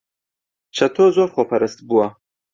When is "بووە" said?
1.87-2.07